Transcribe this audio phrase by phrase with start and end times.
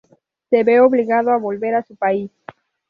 [0.49, 2.31] Se ve obligado a volver a su país.